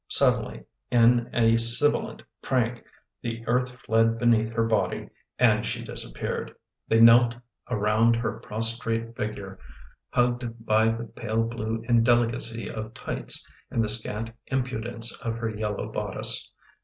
Suddenly, 0.07 0.63
in 0.89 1.29
a 1.31 1.59
sibilant 1.59 2.23
prank, 2.41 2.83
the 3.21 3.45
earth 3.45 3.69
fled 3.81 4.17
beneath 4.17 4.49
her 4.51 4.63
body 4.65 5.11
and 5.37 5.63
she 5.63 5.83
disappeared. 5.83 6.55
They 6.87 6.99
knelt 6.99 7.37
around 7.69 8.15
her 8.15 8.39
prostrate 8.39 9.15
figure 9.15 9.59
hugged 10.09 10.65
by 10.65 10.89
the 10.89 11.03
pale 11.03 11.43
blue 11.43 11.83
indelicacy 11.87 12.67
of 12.67 12.95
tights 12.95 13.47
and 13.69 13.83
the 13.83 13.89
scant 13.89 14.31
impudence 14.47 15.15
of 15.19 15.35
her 15.35 15.49
yellow 15.51 15.91
bodice. 15.91 16.51